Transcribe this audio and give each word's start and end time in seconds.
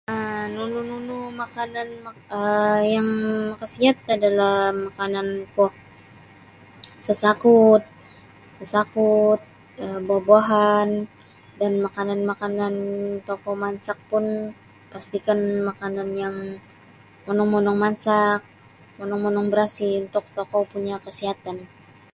um 0.13 0.43
nunu-nunu 0.55 1.19
makanan 1.41 1.87
um 2.35 2.79
yang 2.95 3.09
makasiat 3.51 3.97
adalah 4.15 4.55
makanan 4.87 5.27
kuo 5.53 5.67
sasakut 7.05 7.83
sasakut 8.55 9.39
um 9.83 9.99
buah-buahan 10.07 10.89
dan 11.59 11.73
makanan-makanan 11.85 12.75
tokou 13.27 13.55
mansak 13.63 13.97
pun 14.09 14.23
pastikan 14.91 15.39
makanan 15.69 16.09
yang 16.23 16.35
monong-monong 17.25 17.77
mansak 17.83 18.39
monong-monong 18.99 19.47
barasih 19.51 19.91
untuk 20.03 20.25
tokou 20.37 20.61
punyo 20.71 20.95
kasihatan 21.05 21.57